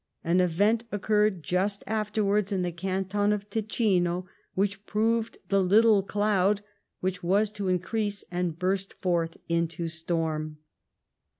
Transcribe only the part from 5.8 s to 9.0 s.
cloud which was to increase and burst